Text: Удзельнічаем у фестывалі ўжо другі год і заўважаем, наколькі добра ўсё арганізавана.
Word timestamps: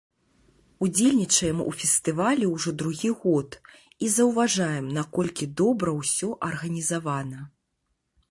Удзельнічаем 0.85 1.59
у 1.63 1.73
фестывалі 1.81 2.45
ўжо 2.53 2.71
другі 2.81 3.11
год 3.25 3.49
і 4.07 4.11
заўважаем, 4.15 4.85
наколькі 4.99 5.49
добра 5.61 5.89
ўсё 5.99 6.31
арганізавана. 6.51 7.39